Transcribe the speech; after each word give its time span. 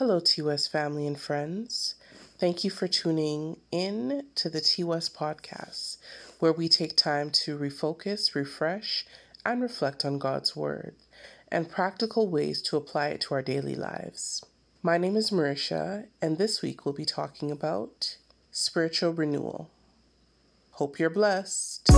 Hello, 0.00 0.18
T 0.18 0.40
West 0.40 0.72
family 0.72 1.06
and 1.06 1.20
friends. 1.20 1.94
Thank 2.38 2.64
you 2.64 2.70
for 2.70 2.88
tuning 2.88 3.58
in 3.70 4.24
to 4.36 4.48
the 4.48 4.62
T 4.62 4.82
West 4.82 5.14
podcast, 5.14 5.98
where 6.38 6.54
we 6.54 6.70
take 6.70 6.96
time 6.96 7.28
to 7.44 7.58
refocus, 7.58 8.34
refresh, 8.34 9.04
and 9.44 9.60
reflect 9.60 10.06
on 10.06 10.18
God's 10.18 10.56
Word 10.56 10.94
and 11.48 11.68
practical 11.68 12.30
ways 12.30 12.62
to 12.62 12.78
apply 12.78 13.08
it 13.08 13.20
to 13.20 13.34
our 13.34 13.42
daily 13.42 13.74
lives. 13.74 14.42
My 14.82 14.96
name 14.96 15.16
is 15.16 15.30
Marisha, 15.30 16.06
and 16.22 16.38
this 16.38 16.62
week 16.62 16.86
we'll 16.86 16.94
be 16.94 17.04
talking 17.04 17.50
about 17.50 18.16
spiritual 18.50 19.12
renewal. 19.12 19.68
Hope 20.70 20.98
you're 20.98 21.10
blessed. 21.10 21.90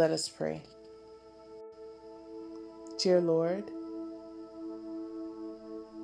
Let 0.00 0.12
us 0.12 0.30
pray. 0.30 0.62
Dear 2.98 3.20
Lord, 3.20 3.70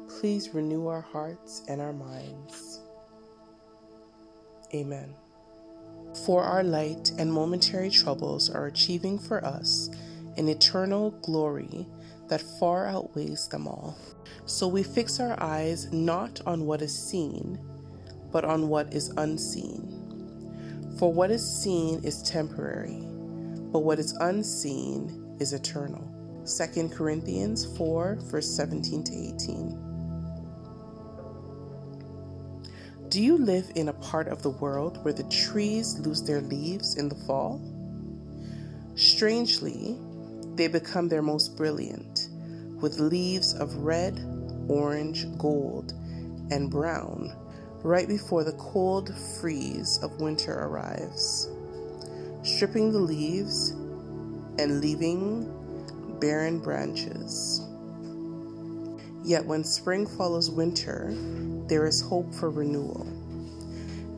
please 0.06 0.50
renew 0.52 0.86
our 0.88 1.00
hearts 1.00 1.62
and 1.66 1.80
our 1.80 1.94
minds. 1.94 2.82
Amen. 4.74 5.14
For 6.26 6.42
our 6.42 6.62
light 6.62 7.12
and 7.18 7.32
momentary 7.32 7.88
troubles 7.88 8.50
are 8.50 8.66
achieving 8.66 9.18
for 9.18 9.42
us 9.42 9.88
an 10.36 10.50
eternal 10.50 11.12
glory 11.22 11.86
that 12.28 12.42
far 12.60 12.86
outweighs 12.88 13.48
them 13.48 13.66
all. 13.66 13.96
So 14.44 14.68
we 14.68 14.82
fix 14.82 15.20
our 15.20 15.42
eyes 15.42 15.90
not 15.90 16.42
on 16.44 16.66
what 16.66 16.82
is 16.82 16.94
seen, 16.94 17.58
but 18.30 18.44
on 18.44 18.68
what 18.68 18.92
is 18.92 19.08
unseen. 19.16 20.94
For 20.98 21.10
what 21.10 21.30
is 21.30 21.62
seen 21.62 22.04
is 22.04 22.22
temporary 22.22 23.15
but 23.76 23.84
what 23.84 23.98
is 23.98 24.14
unseen 24.20 25.36
is 25.38 25.52
eternal. 25.52 26.02
2 26.46 26.88
Corinthians 26.88 27.76
4, 27.76 28.16
verse 28.22 28.48
17 28.56 29.04
to 29.04 29.12
18. 29.12 29.78
Do 33.10 33.22
you 33.22 33.36
live 33.36 33.70
in 33.74 33.90
a 33.90 33.92
part 33.92 34.28
of 34.28 34.40
the 34.42 34.48
world 34.48 35.04
where 35.04 35.12
the 35.12 35.24
trees 35.24 35.98
lose 35.98 36.22
their 36.22 36.40
leaves 36.40 36.96
in 36.96 37.10
the 37.10 37.16
fall? 37.26 37.60
Strangely, 38.94 39.98
they 40.54 40.68
become 40.68 41.10
their 41.10 41.20
most 41.20 41.54
brilliant, 41.54 42.30
with 42.80 42.98
leaves 42.98 43.52
of 43.52 43.74
red, 43.74 44.18
orange, 44.68 45.26
gold, 45.36 45.92
and 46.50 46.70
brown 46.70 47.30
right 47.82 48.08
before 48.08 48.42
the 48.42 48.52
cold 48.52 49.14
freeze 49.38 49.98
of 50.02 50.18
winter 50.18 50.60
arrives 50.60 51.50
stripping 52.46 52.92
the 52.92 52.98
leaves 52.98 53.70
and 54.58 54.80
leaving 54.80 55.52
barren 56.20 56.60
branches. 56.60 57.66
Yet 59.24 59.44
when 59.44 59.64
spring 59.64 60.06
follows 60.06 60.50
winter, 60.50 61.12
there 61.66 61.86
is 61.86 62.00
hope 62.00 62.32
for 62.32 62.48
renewal. 62.48 63.02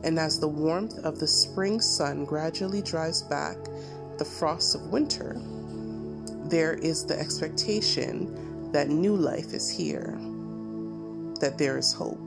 And 0.03 0.19
as 0.19 0.39
the 0.39 0.47
warmth 0.47 0.99
of 0.99 1.19
the 1.19 1.27
spring 1.27 1.81
sun 1.81 2.23
gradually 2.23 2.83
drives 2.83 3.23
back 3.23 3.57
the 4.17 4.25
frosts 4.25 4.75
of 4.75 4.91
winter, 4.91 5.35
there 6.45 6.75
is 6.75 7.05
the 7.05 7.19
expectation 7.19 8.71
that 8.71 8.89
new 8.89 9.15
life 9.15 9.53
is 9.53 9.69
here, 9.69 10.15
that 11.41 11.55
there 11.57 11.77
is 11.79 11.91
hope. 11.91 12.17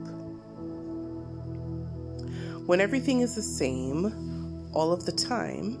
When 2.65 2.81
everything 2.81 3.21
is 3.21 3.35
the 3.35 3.41
same 3.41 4.69
all 4.73 4.91
of 4.91 5.05
the 5.05 5.11
time, 5.11 5.79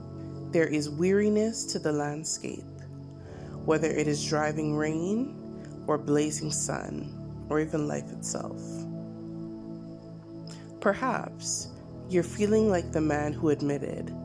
there 0.53 0.67
is 0.67 0.87
weariness 0.87 1.65
to 1.65 1.79
the 1.79 1.91
landscape, 1.91 2.63
whether 3.65 3.89
it 3.89 4.07
is 4.07 4.23
driving 4.23 4.75
rain 4.75 5.35
or 5.87 5.97
blazing 5.97 6.51
sun, 6.51 7.11
or 7.49 7.59
even 7.59 7.87
life 7.87 8.09
itself. 8.11 8.61
Perhaps 10.79 11.69
you're 12.07 12.21
feeling 12.21 12.69
like 12.69 12.91
the 12.91 13.01
man 13.01 13.33
who 13.33 13.49
admitted, 13.49 14.15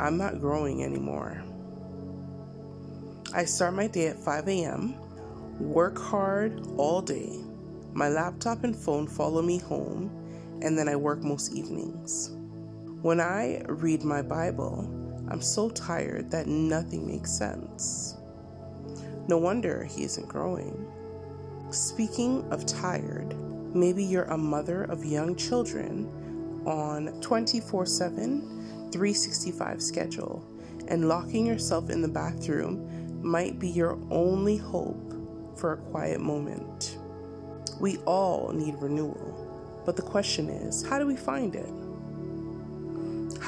I'm 0.00 0.18
not 0.18 0.40
growing 0.40 0.82
anymore. 0.82 1.40
I 3.32 3.44
start 3.44 3.74
my 3.74 3.86
day 3.86 4.08
at 4.08 4.18
5 4.18 4.48
a.m., 4.48 4.96
work 5.60 5.96
hard 5.98 6.66
all 6.78 7.00
day. 7.00 7.38
My 7.92 8.08
laptop 8.08 8.64
and 8.64 8.74
phone 8.74 9.06
follow 9.06 9.40
me 9.40 9.58
home, 9.58 10.10
and 10.62 10.76
then 10.76 10.88
I 10.88 10.96
work 10.96 11.22
most 11.22 11.54
evenings. 11.54 12.32
When 13.02 13.20
I 13.20 13.62
read 13.68 14.02
my 14.02 14.20
Bible, 14.20 14.99
I'm 15.30 15.40
so 15.40 15.70
tired 15.70 16.30
that 16.30 16.46
nothing 16.46 17.06
makes 17.06 17.30
sense. 17.30 18.16
No 19.28 19.38
wonder 19.38 19.84
he 19.84 20.02
isn't 20.04 20.28
growing. 20.28 20.90
Speaking 21.70 22.44
of 22.50 22.66
tired, 22.66 23.36
maybe 23.74 24.02
you're 24.02 24.24
a 24.24 24.36
mother 24.36 24.84
of 24.84 25.04
young 25.04 25.36
children 25.36 26.62
on 26.66 27.20
24 27.20 27.86
7, 27.86 28.90
365 28.90 29.80
schedule, 29.80 30.44
and 30.88 31.08
locking 31.08 31.46
yourself 31.46 31.90
in 31.90 32.02
the 32.02 32.08
bathroom 32.08 33.22
might 33.22 33.58
be 33.58 33.68
your 33.68 33.98
only 34.10 34.56
hope 34.56 35.14
for 35.56 35.74
a 35.74 35.76
quiet 35.76 36.20
moment. 36.20 36.98
We 37.78 37.98
all 37.98 38.52
need 38.52 38.74
renewal, 38.80 39.82
but 39.86 39.94
the 39.94 40.02
question 40.02 40.48
is 40.48 40.84
how 40.84 40.98
do 40.98 41.06
we 41.06 41.16
find 41.16 41.54
it? 41.54 41.79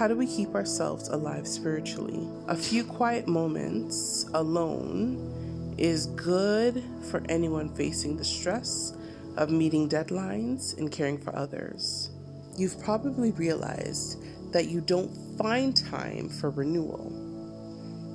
How 0.03 0.09
do 0.09 0.17
we 0.17 0.27
keep 0.27 0.57
ourselves 0.57 1.11
alive 1.11 1.47
spiritually? 1.47 2.29
A 2.49 2.57
few 2.57 2.83
quiet 2.83 3.29
moments 3.29 4.27
alone 4.35 5.77
is 5.79 6.07
good 6.07 6.83
for 7.09 7.23
anyone 7.29 7.73
facing 7.77 8.17
the 8.17 8.25
stress 8.25 8.97
of 9.37 9.51
meeting 9.51 9.89
deadlines 9.89 10.77
and 10.77 10.91
caring 10.91 11.19
for 11.19 11.37
others. 11.37 12.11
You've 12.59 12.83
probably 12.83 13.31
realized 13.31 14.19
that 14.53 14.67
you 14.67 14.81
don't 14.81 15.17
find 15.39 15.77
time 15.77 16.29
for 16.29 16.51
renewal. 16.51 17.13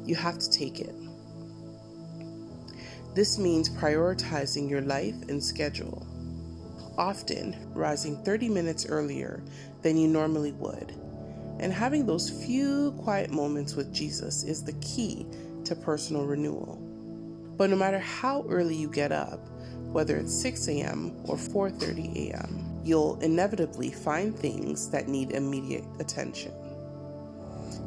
You 0.05 0.15
have 0.15 0.39
to 0.39 0.49
take 0.49 0.81
it. 0.81 0.93
This 3.15 3.39
means 3.39 3.69
prioritizing 3.69 4.69
your 4.69 4.81
life 4.81 5.15
and 5.29 5.41
schedule, 5.41 6.05
often 6.97 7.55
rising 7.73 8.21
30 8.25 8.49
minutes 8.49 8.87
earlier 8.87 9.41
than 9.83 9.95
you 9.95 10.09
normally 10.09 10.51
would 10.51 10.93
and 11.59 11.73
having 11.73 12.05
those 12.05 12.29
few 12.29 12.91
quiet 12.99 13.31
moments 13.31 13.75
with 13.75 13.93
Jesus 13.93 14.43
is 14.43 14.63
the 14.63 14.73
key 14.73 15.25
to 15.65 15.75
personal 15.75 16.25
renewal. 16.25 16.81
But 17.57 17.69
no 17.69 17.75
matter 17.75 17.99
how 17.99 18.45
early 18.47 18.75
you 18.75 18.89
get 18.89 19.11
up, 19.11 19.39
whether 19.91 20.17
it's 20.17 20.39
6 20.41 20.67
a.m. 20.67 21.13
or 21.25 21.35
4:30 21.35 22.29
a.m., 22.29 22.81
you'll 22.83 23.19
inevitably 23.21 23.91
find 23.91 24.37
things 24.37 24.89
that 24.91 25.07
need 25.07 25.31
immediate 25.31 25.85
attention. 25.99 26.53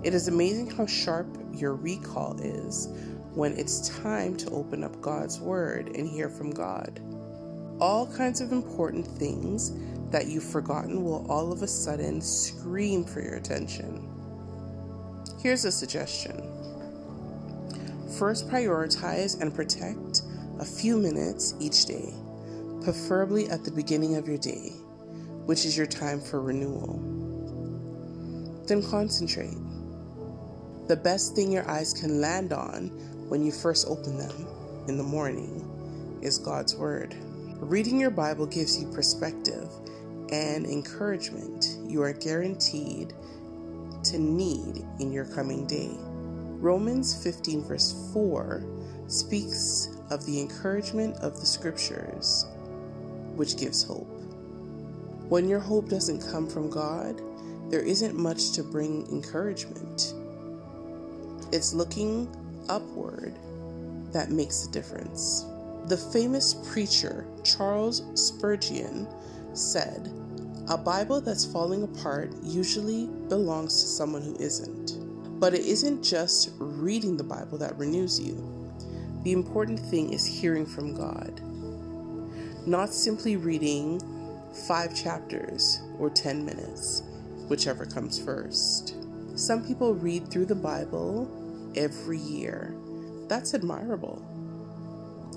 It 0.02 0.14
is 0.14 0.28
amazing 0.28 0.70
how 0.70 0.86
sharp 0.86 1.28
your 1.52 1.74
recall 1.74 2.38
is 2.40 2.88
when 3.34 3.56
it's 3.56 3.88
time 4.00 4.36
to 4.38 4.50
open 4.50 4.82
up 4.82 5.00
God's 5.00 5.38
Word 5.40 5.94
and 5.94 6.08
hear 6.08 6.28
from 6.28 6.50
God. 6.50 7.00
All 7.80 8.06
kinds 8.06 8.40
of 8.40 8.52
important 8.52 9.06
things 9.06 9.72
that 10.10 10.26
you've 10.26 10.44
forgotten 10.44 11.04
will 11.04 11.26
all 11.30 11.52
of 11.52 11.62
a 11.62 11.68
sudden 11.68 12.20
scream 12.20 13.04
for 13.04 13.20
your 13.20 13.36
attention. 13.36 14.08
Here's 15.42 15.64
a 15.64 15.72
suggestion 15.72 16.50
First, 18.18 18.48
prioritize 18.48 19.40
and 19.40 19.54
protect 19.54 20.22
a 20.58 20.64
few 20.64 20.98
minutes 20.98 21.54
each 21.60 21.86
day, 21.86 22.12
preferably 22.82 23.48
at 23.48 23.64
the 23.64 23.70
beginning 23.70 24.16
of 24.16 24.26
your 24.28 24.36
day, 24.36 24.72
which 25.46 25.64
is 25.64 25.76
your 25.76 25.86
time 25.86 26.20
for 26.20 26.42
renewal. 26.42 26.98
Then 28.66 28.82
concentrate. 28.82 29.56
The 30.88 30.96
best 30.96 31.34
thing 31.34 31.52
your 31.52 31.68
eyes 31.70 31.94
can 31.94 32.20
land 32.20 32.52
on 32.52 32.88
when 33.28 33.44
you 33.44 33.52
first 33.52 33.86
open 33.88 34.18
them 34.18 34.46
in 34.88 34.98
the 34.98 35.04
morning 35.04 36.18
is 36.20 36.36
God's 36.36 36.74
Word. 36.74 37.14
Reading 37.60 38.00
your 38.00 38.10
Bible 38.10 38.46
gives 38.46 38.80
you 38.80 38.90
perspective 38.92 39.68
and 40.30 40.66
encouragement 40.66 41.76
you 41.86 42.02
are 42.02 42.12
guaranteed 42.12 43.12
to 44.04 44.18
need 44.18 44.84
in 44.98 45.12
your 45.12 45.24
coming 45.24 45.66
day. 45.66 45.90
Romans 46.60 47.22
15, 47.22 47.64
verse 47.64 48.10
4, 48.12 48.64
speaks 49.06 49.88
of 50.10 50.24
the 50.26 50.40
encouragement 50.40 51.16
of 51.16 51.38
the 51.40 51.46
scriptures, 51.46 52.46
which 53.34 53.56
gives 53.56 53.82
hope. 53.82 54.08
When 55.28 55.48
your 55.48 55.60
hope 55.60 55.88
doesn't 55.88 56.30
come 56.30 56.48
from 56.48 56.70
God, 56.70 57.20
there 57.70 57.80
isn't 57.80 58.16
much 58.16 58.52
to 58.52 58.62
bring 58.62 59.06
encouragement. 59.12 60.14
It's 61.52 61.72
looking 61.72 62.28
upward 62.68 63.34
that 64.12 64.30
makes 64.30 64.66
a 64.66 64.70
difference. 64.70 65.44
The 65.86 65.96
famous 65.96 66.54
preacher 66.72 67.26
Charles 67.44 68.02
Spurgeon 68.14 69.06
said, 69.52 70.12
A 70.68 70.76
Bible 70.76 71.20
that's 71.20 71.44
falling 71.44 71.82
apart 71.82 72.32
usually 72.42 73.06
belongs 73.28 73.80
to 73.82 73.88
someone 73.88 74.22
who 74.22 74.36
isn't. 74.38 74.98
But 75.40 75.54
it 75.54 75.64
isn't 75.64 76.02
just 76.02 76.50
reading 76.58 77.16
the 77.16 77.24
Bible 77.24 77.58
that 77.58 77.78
renews 77.78 78.20
you. 78.20 78.46
The 79.22 79.32
important 79.32 79.78
thing 79.78 80.12
is 80.12 80.26
hearing 80.26 80.66
from 80.66 80.94
God, 80.94 81.40
not 82.66 82.92
simply 82.92 83.36
reading 83.36 84.00
five 84.66 84.94
chapters 84.94 85.80
or 85.98 86.10
10 86.10 86.44
minutes, 86.44 87.02
whichever 87.48 87.84
comes 87.84 88.18
first. 88.18 88.94
Some 89.34 89.66
people 89.66 89.94
read 89.94 90.30
through 90.30 90.46
the 90.46 90.54
Bible 90.54 91.72
every 91.74 92.18
year. 92.18 92.74
That's 93.28 93.54
admirable. 93.54 94.22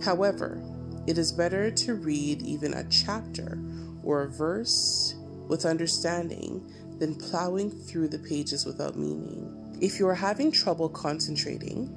However, 0.03 0.61
it 1.07 1.17
is 1.17 1.31
better 1.31 1.69
to 1.69 1.95
read 1.95 2.41
even 2.41 2.73
a 2.73 2.83
chapter 2.89 3.57
or 4.03 4.23
a 4.23 4.29
verse 4.29 5.15
with 5.47 5.65
understanding 5.65 6.65
than 6.99 7.15
plowing 7.15 7.69
through 7.71 8.07
the 8.07 8.19
pages 8.19 8.65
without 8.65 8.97
meaning. 8.97 9.77
If 9.81 9.99
you 9.99 10.07
are 10.07 10.15
having 10.15 10.51
trouble 10.51 10.89
concentrating, 10.89 11.93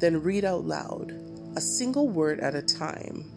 then 0.00 0.22
read 0.22 0.44
out 0.44 0.64
loud, 0.64 1.12
a 1.56 1.60
single 1.60 2.08
word 2.08 2.40
at 2.40 2.54
a 2.54 2.62
time, 2.62 3.30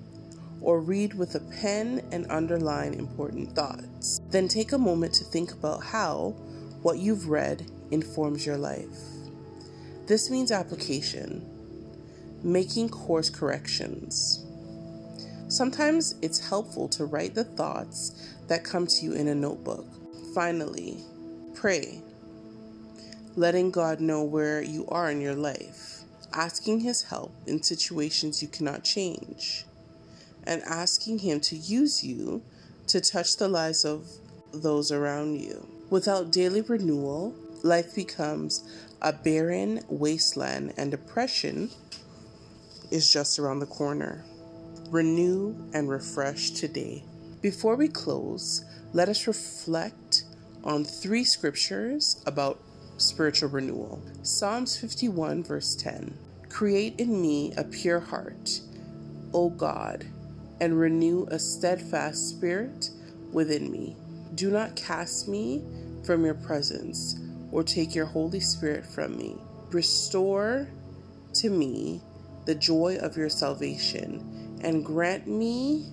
or 0.62 0.82
read 0.82 1.14
with 1.14 1.36
a 1.36 1.40
pen 1.62 2.02
and 2.12 2.26
underline 2.30 2.94
important 2.94 3.56
thoughts. 3.56 4.20
Then 4.30 4.48
take 4.48 4.72
a 4.72 4.78
moment 4.78 5.14
to 5.16 5.24
think 5.24 5.52
about 5.52 5.84
how 5.84 6.36
what 6.82 6.98
you've 6.98 7.30
read 7.30 7.70
informs 7.92 8.46
your 8.46 8.58
life. 8.58 9.00
This 10.08 10.30
means 10.30 10.52
application, 10.52 11.44
making 12.44 12.90
course 12.90 13.30
corrections. 13.30 14.45
Sometimes 15.56 16.16
it's 16.22 16.50
helpful 16.50 16.90
to 16.90 17.06
write 17.06 17.34
the 17.34 17.46
thoughts 17.46 18.36
that 18.50 18.66
come 18.66 18.86
to 18.88 19.06
you 19.06 19.14
in 19.14 19.30
a 19.30 19.34
notebook. 19.34 19.86
Finally, 20.34 20.98
pray 21.54 22.02
letting 23.38 23.72
God 23.72 24.02
know 24.02 24.22
where 24.22 24.62
you 24.62 24.86
are 24.90 25.10
in 25.10 25.22
your 25.22 25.34
life, 25.34 26.02
asking 26.34 26.82
His 26.82 27.04
help 27.04 27.32
in 27.48 27.64
situations 27.64 28.42
you 28.42 28.50
cannot 28.50 28.84
change, 28.84 29.64
and 30.44 30.62
asking 30.64 31.20
Him 31.20 31.40
to 31.40 31.56
use 31.56 32.04
you 32.04 32.44
to 32.88 33.00
touch 33.00 33.38
the 33.38 33.48
lives 33.48 33.86
of 33.86 34.10
those 34.54 34.92
around 34.92 35.40
you. 35.40 35.66
Without 35.90 36.34
daily 36.34 36.60
renewal, 36.60 37.34
life 37.64 37.96
becomes 37.96 38.62
a 39.02 39.14
barren 39.14 39.80
wasteland, 39.88 40.74
and 40.76 40.92
depression 40.92 41.70
is 42.92 43.10
just 43.10 43.40
around 43.40 43.60
the 43.60 43.66
corner. 43.66 44.26
Renew 44.92 45.56
and 45.74 45.90
refresh 45.90 46.52
today. 46.52 47.04
Before 47.42 47.76
we 47.76 47.88
close, 47.88 48.64
let 48.94 49.10
us 49.10 49.26
reflect 49.26 50.26
on 50.64 50.84
three 50.84 51.24
scriptures 51.24 52.22
about 52.28 52.62
spiritual 52.98 53.50
renewal. 53.50 54.02
Psalms 54.22 54.78
51, 54.78 55.44
verse 55.44 55.76
10 55.76 56.16
Create 56.50 57.00
in 57.00 57.20
me 57.20 57.52
a 57.58 57.64
pure 57.64 58.00
heart, 58.00 58.62
O 59.34 59.50
God, 59.50 60.06
and 60.62 60.80
renew 60.80 61.26
a 61.32 61.40
steadfast 61.40 62.30
spirit 62.30 62.92
within 63.32 63.72
me. 63.72 63.96
Do 64.36 64.52
not 64.52 64.76
cast 64.76 65.28
me 65.28 65.64
from 66.06 66.24
your 66.24 66.36
presence 66.36 67.20
or 67.52 67.64
take 67.64 67.96
your 67.96 68.06
Holy 68.06 68.40
Spirit 68.40 68.86
from 68.86 69.18
me. 69.18 69.36
Restore 69.72 70.70
to 71.34 71.50
me 71.50 72.02
the 72.46 72.56
joy 72.56 72.98
of 73.02 73.18
your 73.18 73.30
salvation 73.30 74.35
and 74.66 74.84
grant 74.84 75.28
me 75.28 75.86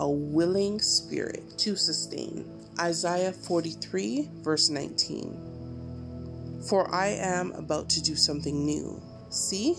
a 0.00 0.10
willing 0.10 0.80
spirit 0.80 1.56
to 1.56 1.76
sustain. 1.76 2.44
Isaiah 2.80 3.32
43, 3.32 4.28
verse 4.42 4.68
19. 4.70 6.62
For 6.68 6.92
I 6.92 7.10
am 7.10 7.52
about 7.52 7.88
to 7.90 8.02
do 8.02 8.16
something 8.16 8.66
new. 8.66 9.00
See, 9.30 9.76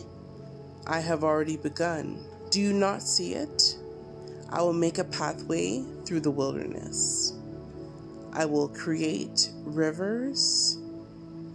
I 0.88 1.01
have 1.01 1.25
already 1.25 1.57
begun. 1.57 2.25
Do 2.50 2.62
you 2.62 2.71
not 2.71 3.01
see 3.01 3.33
it? 3.33 3.77
I 4.50 4.62
will 4.62 4.74
make 4.74 4.97
a 5.00 5.03
pathway 5.03 5.83
through 6.06 6.21
the 6.21 6.31
wilderness. 6.31 7.33
I 8.31 8.45
will 8.45 8.69
create 8.69 9.51
rivers 9.65 10.80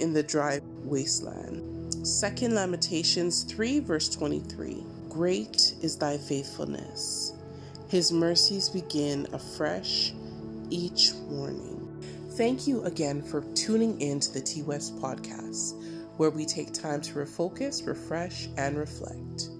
in 0.00 0.12
the 0.12 0.22
dry 0.22 0.60
wasteland. 0.82 2.06
Second 2.06 2.54
Lamentations 2.54 3.42
3, 3.44 3.80
verse 3.80 4.10
23. 4.10 4.84
Great 5.14 5.76
is 5.80 5.96
thy 5.96 6.18
faithfulness. 6.18 7.34
His 7.88 8.10
mercies 8.10 8.68
begin 8.68 9.28
afresh 9.32 10.12
each 10.70 11.12
morning. 11.30 12.02
Thank 12.30 12.66
you 12.66 12.82
again 12.82 13.22
for 13.22 13.42
tuning 13.54 14.00
in 14.00 14.18
to 14.18 14.32
the 14.32 14.40
T 14.40 14.62
West 14.62 14.96
podcast, 14.96 15.80
where 16.16 16.30
we 16.30 16.44
take 16.44 16.72
time 16.72 17.00
to 17.02 17.14
refocus, 17.14 17.86
refresh, 17.86 18.48
and 18.56 18.76
reflect. 18.76 19.50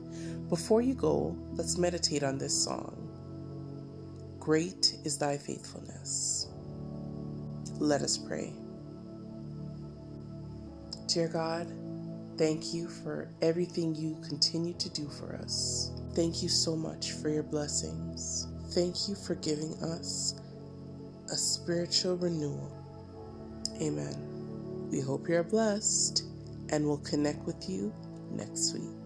Before 0.49 0.83
you 0.83 0.95
go, 0.95 1.37
let's 1.53 1.79
meditate 1.79 2.25
on 2.25 2.37
this 2.37 2.65
song. 2.65 2.97
Great 4.41 4.97
is 5.05 5.19
thy 5.19 5.39
faithfulness. 5.39 6.49
Let 7.79 8.03
us 8.03 8.19
pray. 8.19 8.53
Dear 11.07 11.29
God, 11.29 11.69
thank 12.39 12.75
you 12.75 12.89
for 12.89 13.29
everything 13.43 13.95
you 13.95 14.17
continue 14.29 14.75
to 14.75 14.91
do 14.91 15.09
for 15.09 15.37
us. 15.37 15.93
Thank 16.15 16.43
you 16.43 16.49
so 16.49 16.77
much 16.77 17.13
for 17.13 17.29
your 17.29 17.43
blessings. 17.43 18.49
Thank 18.71 19.09
you 19.09 19.15
for 19.15 19.35
giving 19.37 19.75
us 19.83 20.35
a 21.33 21.37
spiritual 21.37 22.17
renewal. 22.17 22.73
Amen. 23.81 24.89
We 24.91 25.01
hope 25.01 25.29
you're 25.29 25.43
blessed 25.45 26.25
and 26.71 26.87
we'll 26.87 26.99
connect 26.99 27.45
with 27.47 27.69
you 27.69 27.93
next 28.31 28.75
week. 28.75 29.04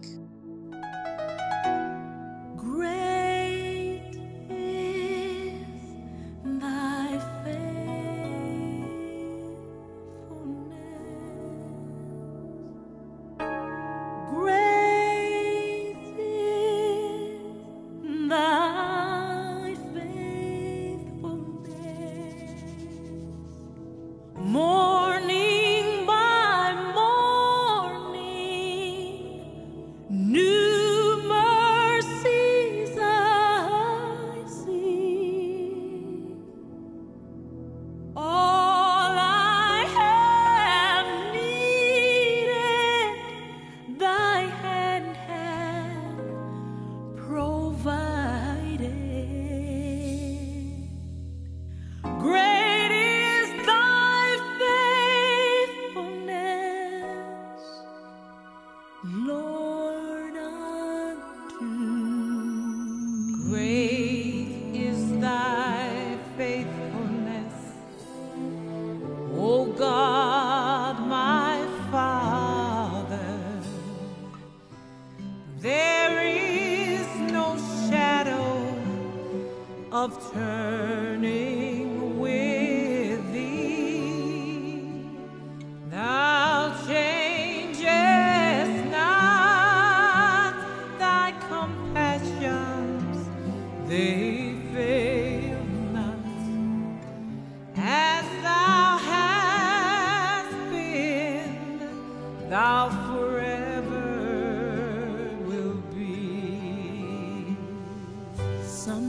Of 59.03 59.68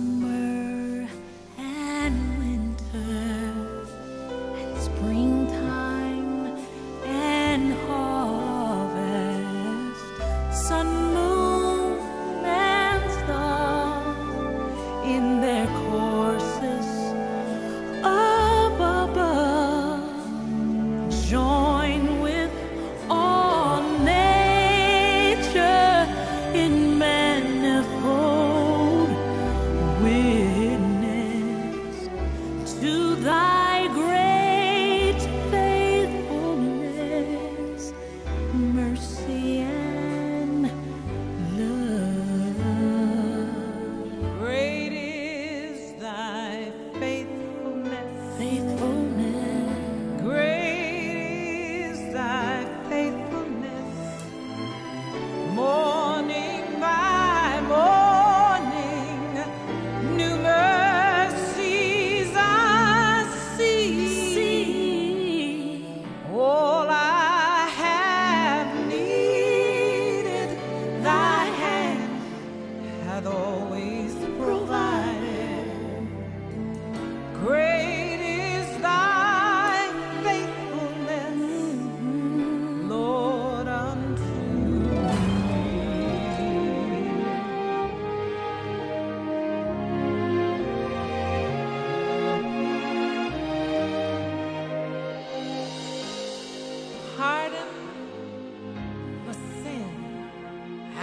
somewhere. 0.00 0.39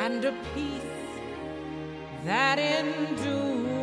And 0.07 0.23
a 0.23 0.31
peace 0.53 1.19
that 2.23 2.57
endureth. 2.57 3.76